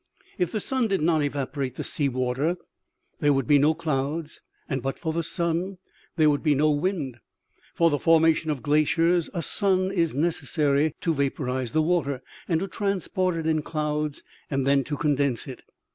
"If 0.39 0.51
the 0.51 0.59
sun 0.59 0.87
did 0.87 1.01
not 1.03 1.21
evaporate 1.21 1.75
the 1.75 1.83
sea 1.83 2.09
water 2.09 2.57
there 3.19 3.31
would 3.33 3.45
be 3.45 3.59
no 3.59 3.75
clouds, 3.75 4.41
and 4.67 4.81
but 4.81 4.97
for 4.97 5.13
the 5.13 5.21
sun 5.21 5.77
there 6.15 6.27
would 6.27 6.41
be 6.41 6.55
no 6.55 6.71
wind. 6.71 7.19
For 7.75 7.91
the 7.91 7.99
formation 7.99 8.49
of 8.49 8.63
glaciers 8.63 9.29
a 9.35 9.43
sun 9.43 9.91
is 9.91 10.15
necessary, 10.15 10.95
to 11.01 11.13
vapor 11.13 11.51
ize 11.51 11.71
the 11.73 11.83
water 11.83 12.23
and 12.47 12.61
to 12.61 12.67
transport 12.67 13.35
it 13.37 13.45
in 13.45 13.61
clouds 13.61 14.23
and 14.49 14.65
then 14.65 14.83
to 14.85 14.97
condense 14.97 15.47
it. 15.47 15.61